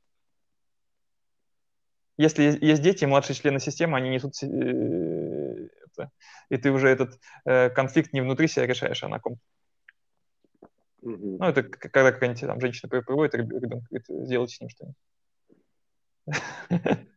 [2.17, 6.11] Если есть дети, младшие члены системы, они несут э, это,
[6.49, 9.39] и ты уже этот э, конфликт не внутри себя решаешь, а на ком.
[11.03, 11.37] Угу.
[11.39, 14.97] Ну, это когда какая-нибудь там женщина приводит ребенка, говорит, сделайте с ним что-нибудь.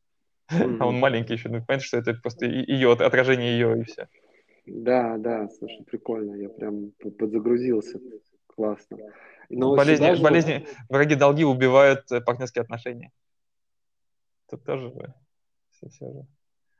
[0.49, 4.09] А он маленький еще, ну, понятно, что это просто ее отражение ее и все.
[4.65, 7.99] Да, да, слушай, прикольно, я прям подзагрузился,
[8.47, 8.97] классно.
[9.49, 10.23] Но болезни, даже...
[10.23, 13.11] болезни, враги долги убивают э, партнерские отношения.
[14.49, 14.93] Тут тоже
[15.71, 16.27] все, все же.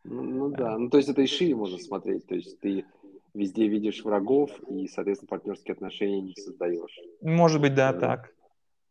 [0.04, 2.86] Ну, ну да, ну то есть это и шире можно смотреть, то есть ты
[3.34, 7.00] везде видишь врагов и, соответственно, партнерские отношения не создаешь.
[7.22, 8.00] Может быть, да, да.
[8.00, 8.34] так.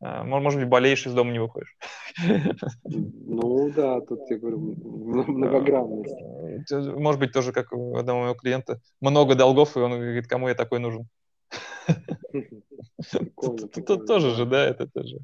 [0.02, 1.76] А, может быть, болеешь, из дома не выходишь.
[2.84, 6.20] Ну да, тут я говорю, многогранность.
[6.96, 8.80] Может быть, тоже как у одного моего клиента.
[9.00, 11.06] Много долгов, и он говорит, кому я такой нужен?
[13.36, 15.18] Тут тоже же, да, это тоже.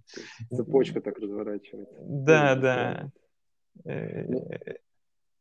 [0.54, 1.96] Цепочка так разворачивается.
[2.00, 3.10] Да, да.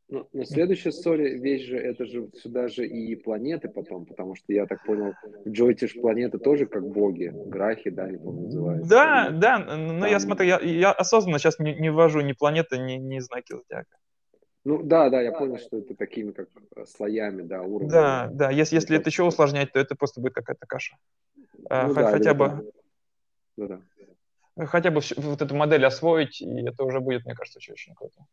[0.08, 4.54] Ну, но следующая история, вещь же, это же сюда же и планеты потом, потому что
[4.54, 8.88] я так понял, в Джойтиш планеты тоже как боги, грахи, да, они там называются.
[8.88, 10.06] Да, да, но там...
[10.06, 13.98] я смотрю, я, я осознанно сейчас не, не ввожу ни планеты, ни, ни знаки зодиака.
[14.64, 16.50] Ну да, да, я понял, что это такими как
[16.88, 17.92] слоями, да, уровнями.
[17.92, 20.98] Да, да, если, если это еще усложнять, то это просто будет какая-то каша.
[21.68, 22.72] А, ну, да, хотя бы...
[23.58, 24.66] Да, да.
[24.68, 28.24] Хотя бы вот эту модель освоить, и это уже будет, мне кажется, очень, очень круто.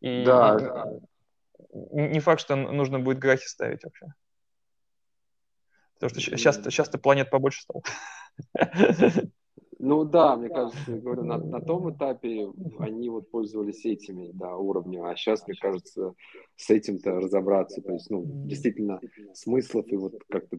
[0.00, 1.00] И, да, и, да
[1.72, 4.06] не факт, что нужно будет графи ставить вообще.
[5.94, 7.82] Потому что сейчас, сейчас-то планет побольше стало.
[9.86, 14.56] Ну да, мне кажется, я говорю, на, на том этапе они вот пользовались этими да,
[14.56, 16.14] уровнями, а сейчас, мне кажется,
[16.56, 17.82] с этим-то разобраться.
[17.82, 18.98] То есть, ну, действительно,
[19.34, 20.56] смыслов и вот как то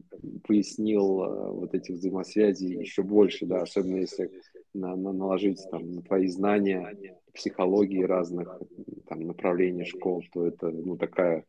[0.47, 4.29] пояснил э, вот эти взаимосвязи еще больше, да, особенно если
[4.75, 6.95] на, на, наложить там на твои знания
[7.33, 8.61] психологии разных
[9.07, 11.45] там направлений школ, то это, ну, такая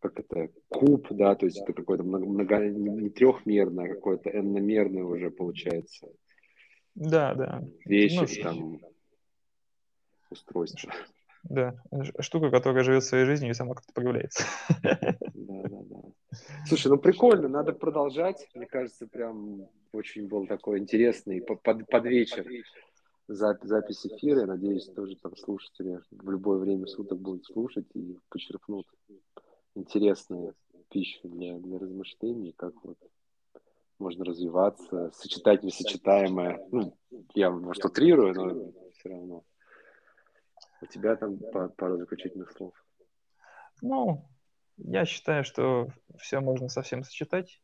[0.00, 5.30] как это, куб, да, то есть это какой-то много, не трехмерное, а какое-то n уже
[5.30, 6.08] получается
[6.94, 7.62] да, да.
[7.84, 8.80] Вещи, ну, там,
[10.30, 10.92] устройства.
[11.44, 11.74] Да,
[12.20, 14.44] штука, которая живет своей жизнью и сама как-то проявляется.
[15.34, 16.02] Да, да, да.
[16.66, 18.48] Слушай, ну прикольно, надо продолжать.
[18.54, 22.46] Мне кажется, прям очень был такой интересный под, под вечер
[23.28, 24.40] запись, запись эфира.
[24.40, 28.86] Я надеюсь, тоже там слушатели в любое время суток будут слушать и почерпнут
[29.74, 30.54] интересную
[30.90, 32.98] пищу для, для размышлений, как вот
[34.02, 36.60] можно развиваться, сочетать несочетаемое.
[36.70, 36.96] Ну,
[37.34, 39.44] я, может, утрирую, но все равно.
[40.80, 41.38] У тебя там
[41.76, 42.74] пару заключительных слов.
[43.80, 44.28] Ну,
[44.76, 45.88] я считаю, что
[46.18, 47.62] все можно совсем сочетать.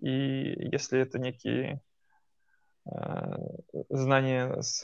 [0.00, 1.80] И если это некие
[2.86, 2.90] э,
[3.88, 4.82] знания с,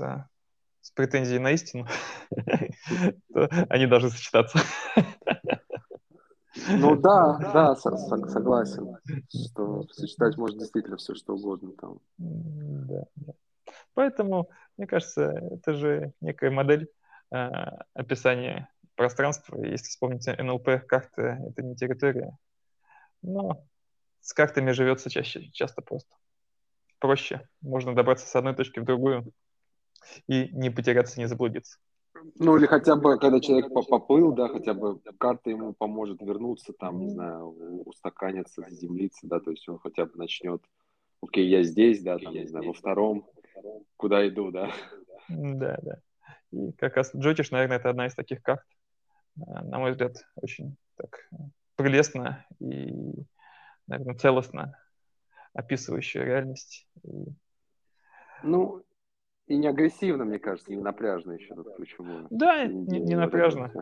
[0.81, 1.87] с претензией на истину,
[3.35, 4.59] то они должны сочетаться.
[6.79, 8.97] Ну да, да, согласен,
[9.29, 11.99] что сочетать можно действительно все, что угодно там.
[12.19, 13.33] Да, да.
[13.95, 16.89] Поэтому, мне кажется, это же некая модель
[17.33, 17.37] э,
[17.95, 19.63] описания пространства.
[19.63, 22.37] Если вспомнить НЛП, карта— это не территория.
[23.23, 23.65] Но
[24.21, 26.15] с картами живется чаще, часто просто.
[26.99, 27.49] Проще.
[27.61, 29.33] Можно добраться с одной точки в другую
[30.27, 31.79] и не потеряться, не заблудиться.
[32.37, 36.99] Ну, или хотя бы, когда человек поплыл, да, хотя бы карта ему поможет вернуться, там,
[36.99, 37.51] не знаю,
[37.87, 40.63] устаканиться, заземлиться, да, то есть он хотя бы начнет,
[41.23, 43.27] окей, я здесь, да, там, не знаю, во втором,
[43.97, 44.71] куда иду, да.
[45.29, 46.01] Да, да.
[46.51, 48.65] И как раз Джотиш, наверное, это одна из таких карт,
[49.37, 51.29] э, на мой взгляд, очень так
[51.77, 53.15] прелестно и,
[53.87, 54.77] наверное, целостно
[55.53, 56.89] описывающая реальность.
[58.43, 58.83] Ну,
[59.51, 62.29] и не агрессивно, мне кажется, не напряжно еще тут почему.
[62.31, 63.73] Да, не, не напряжно.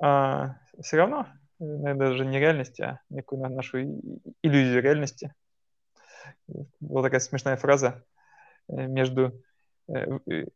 [0.00, 1.28] А, все равно,
[1.58, 3.82] наверное, даже не реальность, а некую нашу
[4.42, 5.34] иллюзию реальности.
[6.80, 8.02] Была такая смешная фраза
[8.68, 9.38] э, между...
[9.88, 10.46] Э, э,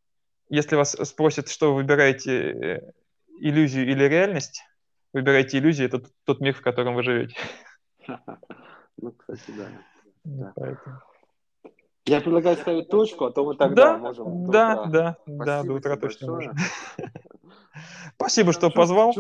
[0.49, 2.95] если вас спросят, что вы выбираете,
[3.41, 4.65] иллюзию или реальность,
[5.13, 7.37] выбирайте иллюзию, это тот мир, в котором вы живете.
[9.01, 9.53] Ну, кстати,
[10.25, 10.53] да.
[10.57, 11.01] Поэтому.
[12.09, 14.51] Я предлагаю ставить точку, а то мы тогда да, можем.
[14.51, 16.55] Да, да, да, до утра точно можно.
[18.17, 19.15] Спасибо, что позвал.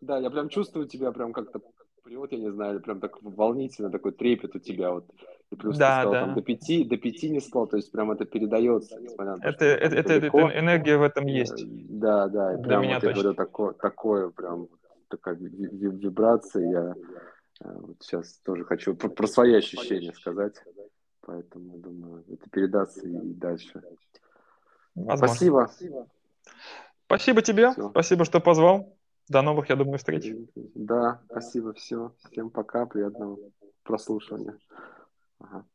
[0.00, 1.60] Да, я прям чувствую тебя прям как-то
[2.18, 5.04] вот я не знаю, прям так волнительно, такой трепет у тебя вот.
[5.50, 6.20] И плюс да, ты сказал, да.
[6.26, 9.48] там до пяти, до пяти не спал, то есть прям это передается, несмотря на то,
[9.48, 11.64] это, это, это, это, энергия в этом есть.
[11.66, 14.68] Да, да, и прям меня вот, я говорю, такое, такое прям
[15.08, 16.94] такая вибрация, я
[17.64, 20.54] э, вот сейчас тоже хочу про, про свои ощущения сказать.
[21.28, 23.82] Поэтому, думаю, это передастся и дальше.
[24.94, 25.66] Возможно.
[25.66, 26.08] Спасибо.
[27.04, 27.70] Спасибо тебе.
[27.72, 27.90] Все.
[27.90, 28.96] Спасибо, что позвал.
[29.28, 30.34] До новых, я думаю, встреч.
[30.74, 31.74] Да, спасибо.
[31.74, 32.14] Все.
[32.30, 32.86] Всем пока.
[32.86, 33.36] Приятного
[33.82, 34.58] прослушивания.
[35.38, 35.66] Ага.